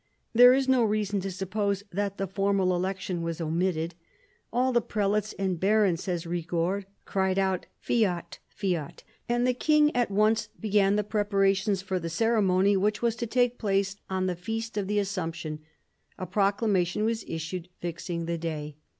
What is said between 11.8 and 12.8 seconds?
for ii THE BEGINNINGS OF PHILIP'S POWER 19 the ceremony,